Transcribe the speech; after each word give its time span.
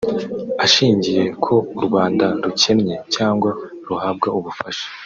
ashingiye 0.65 1.23
ko 1.43 1.53
u 1.79 1.81
Rwanda 1.85 2.25
rukennye 2.45 2.95
cyangwa 3.15 3.49
ruhabwa 3.87 4.27
ubufasha 4.37 4.85